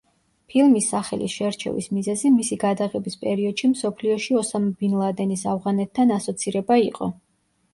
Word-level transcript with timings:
ფილმის 0.51 0.85
სახელის 0.93 1.33
შერჩევის 1.39 1.89
მიზეზი 1.97 2.31
მისი 2.37 2.57
გადაღების 2.63 3.17
პერიოდში 3.25 3.69
მსოფლიოში 3.75 4.39
ოსამა 4.41 4.73
ბინ 4.81 4.97
ლადენის 5.03 5.45
ავღანეთთან 5.53 6.15
ასოცირება 6.17 6.81
იყო. 6.91 7.13